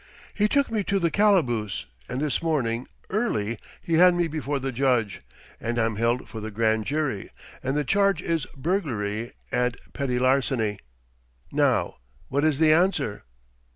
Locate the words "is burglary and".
8.19-9.77